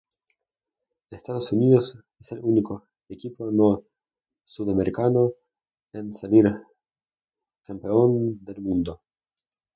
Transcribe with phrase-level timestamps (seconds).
[1.11, 3.83] Estados Unidos es el único equipo no
[4.43, 5.33] sudamericano
[5.93, 6.45] en salir
[7.61, 9.03] campeón del mundo.